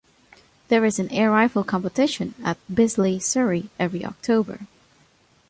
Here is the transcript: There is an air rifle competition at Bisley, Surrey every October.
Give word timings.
There 0.69 0.83
is 0.83 0.97
an 0.97 1.11
air 1.11 1.29
rifle 1.29 1.63
competition 1.63 2.33
at 2.43 2.57
Bisley, 2.73 3.19
Surrey 3.19 3.69
every 3.77 4.03
October. 4.03 4.61